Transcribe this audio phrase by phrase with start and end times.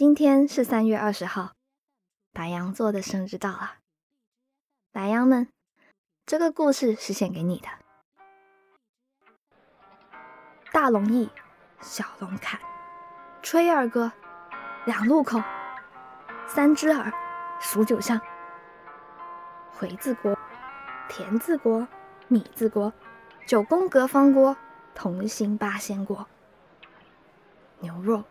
[0.00, 1.52] 今天是三月二十号，
[2.32, 3.74] 白羊座的生日到了。
[4.92, 5.46] 白羊们，
[6.24, 7.68] 这个故事是献给你的。
[10.72, 11.28] 大龙翼，
[11.82, 12.58] 小龙坎，
[13.42, 14.10] 吹儿歌，
[14.86, 15.38] 两路口，
[16.46, 17.12] 三只耳，
[17.60, 18.18] 数九巷。
[19.70, 20.34] 回字锅，
[21.10, 21.86] 田字锅，
[22.26, 22.90] 米字锅，
[23.46, 24.56] 九宫格方锅，
[24.94, 26.26] 同心八仙锅。
[27.80, 28.24] 牛肉，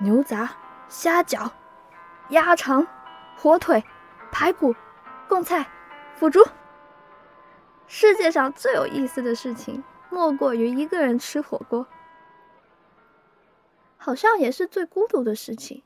[0.00, 0.54] 牛杂。
[0.94, 1.50] 虾饺、
[2.30, 2.86] 鸭肠、
[3.36, 3.82] 火腿、
[4.30, 4.72] 排骨、
[5.28, 5.68] 贡菜、
[6.14, 6.38] 腐竹。
[7.88, 11.84] 世界上最有意思的事情，莫过于一个人吃火锅，
[13.96, 15.82] 好像也是最孤独的事情。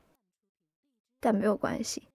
[1.19, 2.07] 但没有关系，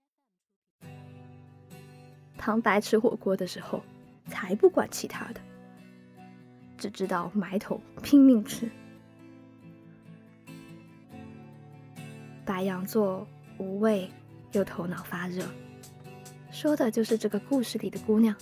[2.39, 3.83] 唐白吃火锅的时候，
[4.29, 5.41] 才不管其他的，
[6.79, 8.71] 只知道埋头拼命吃。
[12.55, 13.27] 白羊座
[13.59, 14.09] 无畏
[14.53, 15.45] 又头脑发热，
[16.53, 18.33] 说的就是这个故事里的姑娘，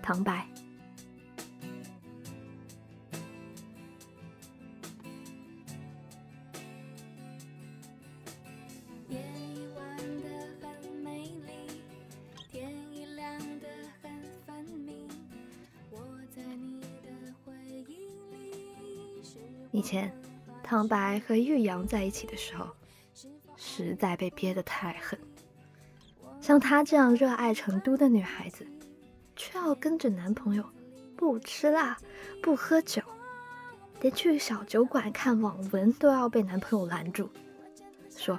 [0.00, 0.46] 唐白。
[19.72, 20.12] 以前，
[20.62, 22.68] 唐白和玉阳在一起的时候。
[23.64, 25.16] 实在被憋得太狠。
[26.40, 28.66] 像她这样热爱成都的女孩子，
[29.36, 30.64] 却要跟着男朋友
[31.16, 31.96] 不吃辣、
[32.42, 33.00] 不喝酒，
[34.00, 37.30] 连去小酒馆看网文都要被男朋友拦住，
[38.10, 38.36] 说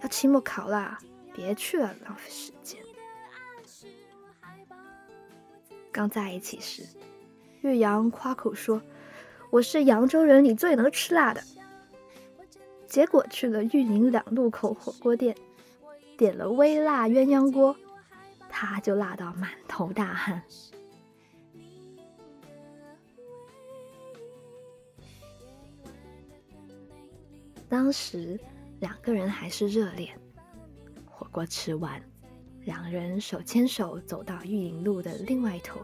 [0.00, 0.98] 要期末考啦，
[1.34, 2.80] 别去了，浪费时间。
[5.92, 6.82] 刚在一起时，
[7.60, 8.80] 玉阳夸口说
[9.52, 11.42] ：“我是扬州人里最能吃辣的。”
[12.92, 15.34] 结果去了玉林两路口火锅店，
[16.18, 17.74] 点了微辣鸳鸯锅，
[18.50, 20.42] 他就辣到满头大汗。
[27.66, 28.38] 当时
[28.80, 30.14] 两个人还是热恋，
[31.06, 31.98] 火锅吃完，
[32.66, 35.80] 两人手牵手走到玉林路的另外一头，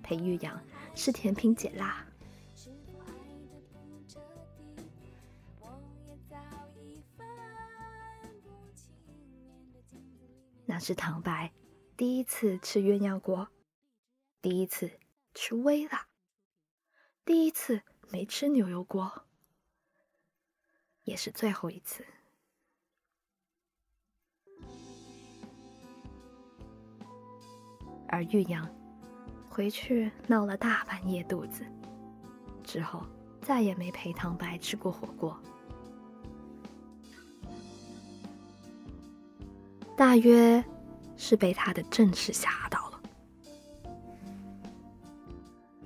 [0.00, 0.56] 陪玉阳
[0.94, 2.06] 吃甜品解辣。
[10.76, 11.54] 那是唐白
[11.96, 13.48] 第一次吃鸳鸯锅，
[14.42, 15.00] 第一次
[15.32, 16.06] 吃微辣，
[17.24, 19.24] 第一次没吃牛油锅，
[21.04, 22.04] 也是最后一次。
[28.06, 28.68] 而玉阳
[29.48, 31.64] 回去闹了大半夜肚子，
[32.62, 33.02] 之后
[33.40, 35.40] 再也没陪唐白吃过火锅。
[39.96, 40.62] 大约
[41.16, 43.00] 是被他的正事吓到了。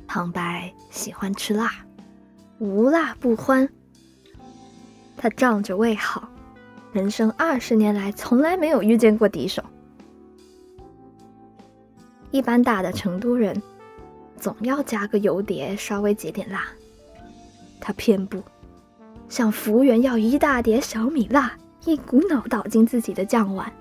[0.07, 1.73] 唐白喜欢吃辣，
[2.59, 3.69] 无辣不欢。
[5.17, 6.29] 他仗着胃好，
[6.93, 9.63] 人生二十年来从来没有遇见过敌手。
[12.33, 13.63] 一般大的成都人，
[14.37, 16.65] 总要加个油碟，稍微解点辣。
[17.81, 18.43] 他偏不，
[19.29, 23.73] 向服务员要一大碟小米辣，一股脑倒进自己的酱碗。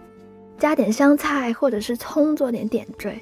[0.59, 3.17] 加点香菜或者是葱做点点缀，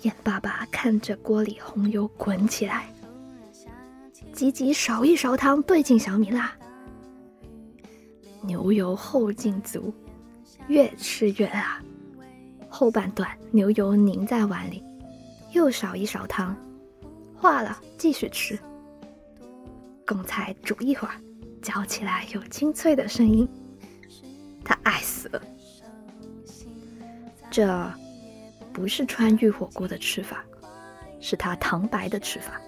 [0.00, 2.88] 眼巴巴看着锅里红油滚起来，
[4.32, 6.50] 急急少一勺汤兑进小米辣，
[8.40, 9.92] 牛油后劲足，
[10.66, 11.82] 越吃越辣。
[12.70, 14.82] 后半段牛油凝在碗里，
[15.52, 16.56] 又少一勺汤，
[17.36, 18.58] 化了继续吃。
[20.06, 21.14] 贡菜煮一会儿，
[21.60, 23.46] 嚼起来有清脆的声音，
[24.64, 25.42] 他爱死了。
[27.54, 27.88] 这
[28.72, 30.44] 不是川渝火锅的吃法，
[31.20, 32.60] 是他唐白的吃法。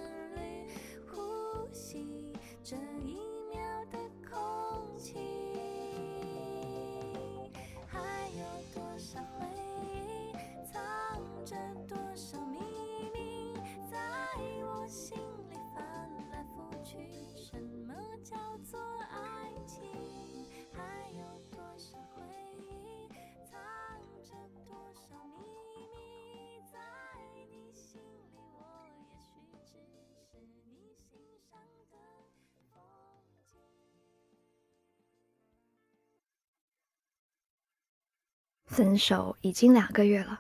[38.77, 40.39] 分手已经两个月了。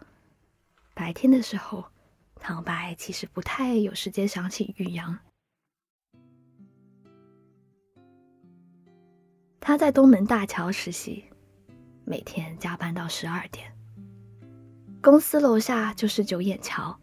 [0.92, 1.86] 白天的时候，
[2.38, 5.18] 唐白其实不太有时间想起玉阳。
[9.58, 11.24] 他在东门大桥实习，
[12.04, 13.72] 每天加班到十二点。
[15.00, 16.94] 公司楼下就是九眼桥，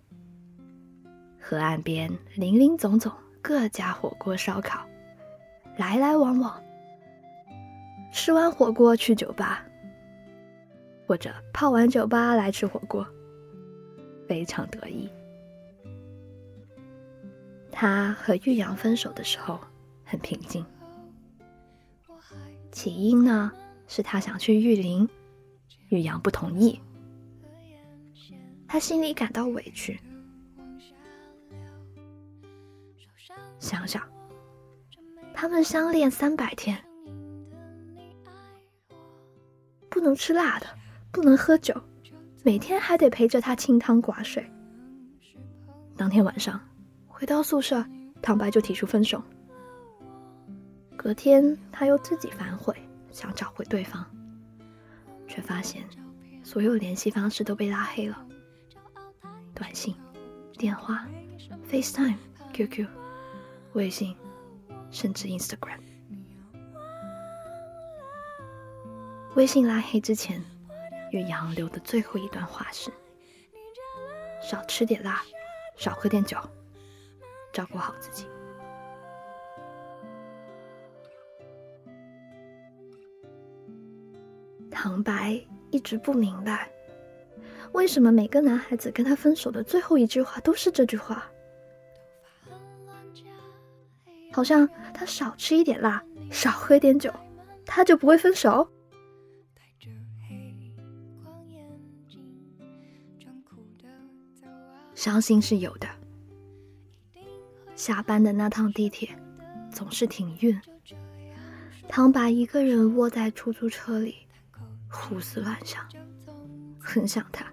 [1.42, 4.88] 河岸边林林总总各家火锅烧烤，
[5.78, 6.64] 来来往往。
[8.12, 9.66] 吃完火锅去酒吧，
[11.08, 13.06] 或者泡完酒吧来吃火锅，
[14.28, 15.10] 非常得意。
[17.72, 19.60] 他和玉阳分手的时候
[20.06, 20.66] 很平静，
[22.72, 23.52] 起因呢
[23.88, 25.10] 是他想去玉林，
[25.90, 26.80] 玉阳不同意。
[28.68, 30.00] 他心里感到委屈，
[33.60, 34.02] 想想，
[35.34, 36.78] 他们相恋三百天，
[39.90, 40.68] 不能吃辣的，
[41.14, 41.80] 不能喝酒，
[42.44, 44.44] 每天还得陪着他清汤寡水。
[45.96, 46.60] 当天晚上
[47.06, 47.86] 回到宿舍，
[48.20, 49.22] 唐白就提出分手。
[50.98, 52.76] 隔天他又自己反悔，
[53.12, 54.04] 想找回对方，
[55.28, 55.84] 却发现
[56.42, 58.26] 所有联系方式都被拉黑了。
[59.54, 59.96] 短信、
[60.54, 61.08] 电话、
[61.70, 62.18] FaceTime、
[62.54, 62.88] QQ、
[63.74, 64.16] 微信，
[64.90, 65.78] 甚至 Instagram。
[69.36, 70.44] 微信拉黑之前，
[71.14, 72.92] 岳阳留的最后一段话是
[74.42, 75.22] ：“少吃点辣，
[75.78, 76.36] 少喝点酒，
[77.52, 78.26] 照顾好自己。”
[84.72, 85.40] 唐白
[85.70, 86.68] 一直不明白。
[87.74, 91.30] 为什么每个男孩子跟他分手的最后一句话都是这句话？
[94.32, 97.14] 好像他少吃一点辣，少喝点酒，
[97.68, 98.68] 他就不会分手。
[105.04, 105.88] 伤心是有的。
[107.76, 109.10] 下班的那趟地铁
[109.70, 110.62] 总是挺晕，
[111.90, 114.16] 唐白一个人窝在出租车里，
[114.88, 115.86] 胡思乱想，
[116.80, 117.46] 很想他。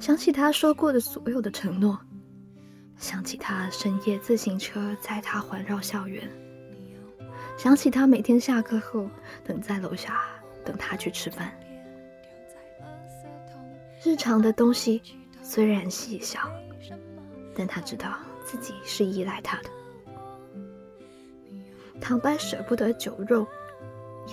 [0.00, 2.00] 想起他说过的所有的承诺，
[2.96, 6.26] 想起他深夜自行车载他环绕校园，
[7.58, 9.10] 想起他每天下课后
[9.44, 10.22] 等在楼下
[10.64, 11.52] 等他去吃饭。
[14.02, 15.02] 日常的东西
[15.48, 16.40] 虽然细小，
[17.54, 19.70] 但他知道自己是依赖他的。
[22.00, 23.46] 唐白舍不得酒肉，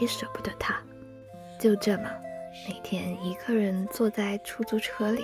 [0.02, 0.82] 也舍不得他，
[1.60, 2.10] 就这么
[2.68, 5.24] 每天一个人坐在出租车里。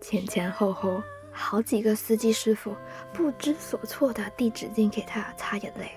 [0.00, 2.74] 前前后后好几个司机师傅
[3.12, 5.90] 不知所措的递纸巾给他擦眼泪。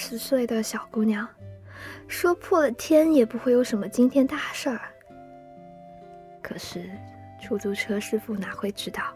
[0.00, 1.28] 十岁的小姑娘，
[2.08, 4.80] 说破了天也不会有什么惊天大事儿。
[6.42, 6.90] 可是
[7.38, 9.14] 出租车师傅哪会知道，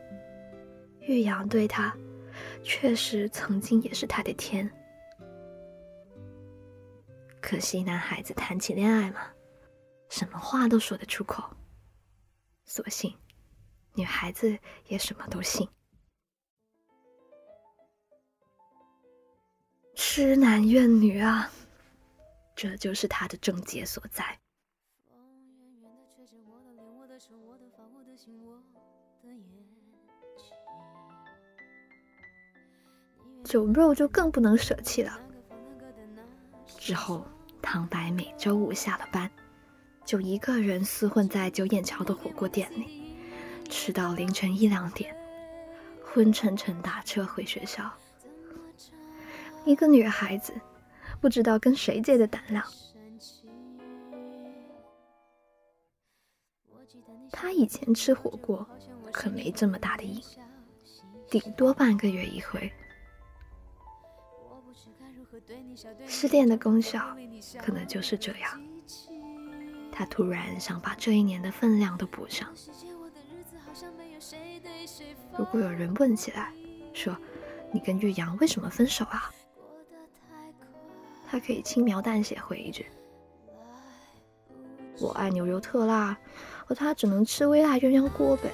[1.00, 1.96] 玉阳对他，
[2.62, 4.70] 确实曾经也是他的天。
[7.40, 9.20] 可惜男孩子谈起恋爱嘛，
[10.10, 11.42] 什么话都说得出口。
[12.66, 13.10] 所幸，
[13.94, 14.56] 女孩子
[14.88, 15.66] 也什么都信。
[19.94, 21.50] 痴男怨女啊，
[22.54, 24.38] 这就是他的症结所在。
[33.44, 35.20] 酒肉就更不能舍弃了。
[36.78, 37.26] 之后。
[37.66, 39.28] 唐白每周五下了班，
[40.04, 43.16] 就一个人厮混在九眼桥的火锅店里，
[43.70, 45.16] 吃到凌晨一两点，
[46.04, 47.90] 昏沉沉打车回学校。
[49.64, 50.52] 一个女孩子，
[51.20, 52.64] 不知道跟谁借的胆量。
[57.32, 58.66] 她以前吃火锅
[59.10, 60.22] 可没这么大的瘾，
[61.28, 62.70] 顶多半个月一回。
[66.06, 67.16] 失恋的功效
[67.58, 68.60] 可能就是这样。
[69.90, 72.52] 他突然想把这一年的分量都补上。
[75.36, 76.52] 如果有人问起来，
[76.92, 77.16] 说
[77.72, 79.30] 你跟玉阳为什么分手啊？
[81.34, 82.86] 他可以轻描淡写回一句
[85.02, 86.16] ：“我爱牛油特辣，
[86.68, 88.52] 而他只能吃微辣鸳鸯锅呗。”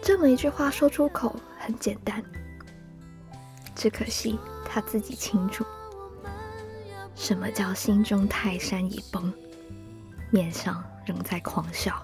[0.00, 2.24] 这么一句话说出口很简单。
[3.74, 5.62] 只可惜他自己清楚，
[7.14, 9.30] 什么叫心中泰山已崩，
[10.30, 12.02] 面上仍在狂笑。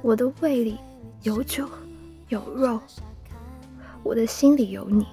[0.00, 0.78] 我的胃里
[1.22, 1.68] 有酒
[2.30, 2.80] 有肉，
[4.04, 5.04] 我的心里有你，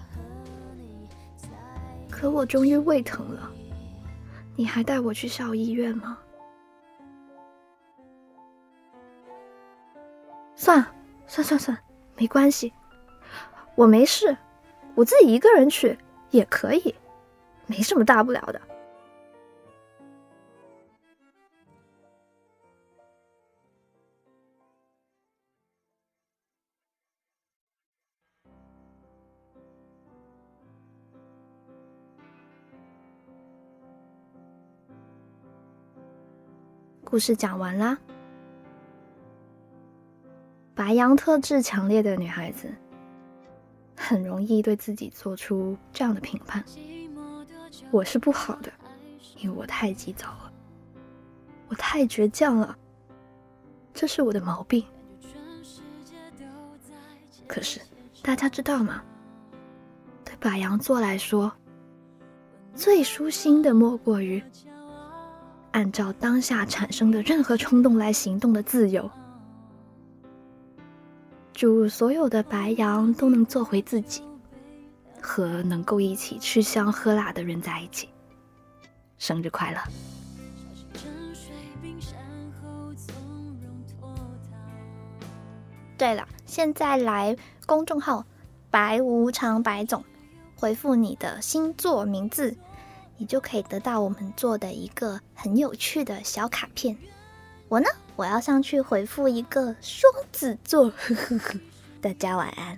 [2.11, 3.51] 可我终于胃疼了，
[4.55, 6.19] 你还带我去校医院吗？
[10.55, 10.91] 算了，
[11.25, 11.75] 算算算，
[12.15, 12.71] 没关系，
[13.73, 14.37] 我没事，
[14.93, 15.97] 我自己一个人去
[16.29, 16.93] 也可以，
[17.65, 18.61] 没什么大不了的。
[37.09, 37.97] 故事讲完啦。
[40.75, 42.69] 白羊特质强烈的女孩子，
[43.95, 46.61] 很容易对自己做出这样的评判：
[47.91, 48.69] 我是不好的，
[49.37, 50.51] 因为我太急躁了，
[51.69, 52.77] 我太倔强了，
[53.93, 54.83] 这是我的毛病。
[57.47, 57.79] 可是
[58.21, 59.01] 大家知道吗？
[60.25, 61.49] 对白羊座来说，
[62.75, 64.43] 最舒心的莫过于。
[65.77, 69.07] 按照当下产生的任何冲动来行动的自由，
[71.53, 74.23] 祝所有的白羊都能做回自己，
[75.21, 78.09] 和能够一起吃香喝辣的人在一起。
[79.19, 79.79] 生日快乐！
[85.95, 88.25] 对了，现在来公众号
[88.71, 90.03] “白无常白总”，
[90.57, 92.57] 回复你的星座名字。
[93.17, 96.95] 你就可以得到我们做的一个很有趣的小卡片。
[97.67, 100.89] 我呢，我要上去回复一个双子座。
[100.89, 101.59] 呵呵呵，
[101.99, 102.77] 大家晚安。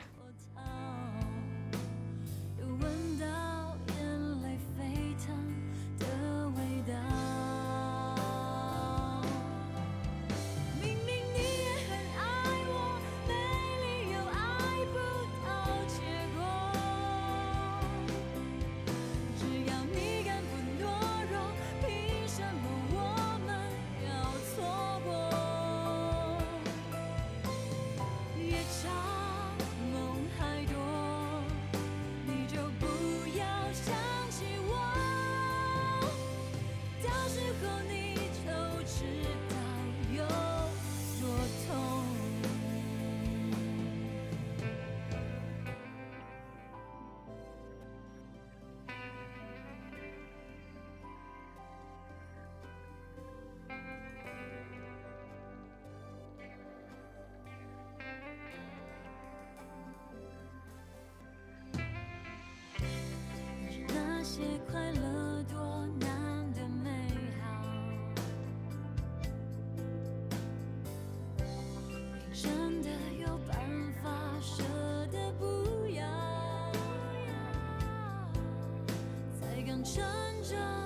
[80.50, 80.79] 成长。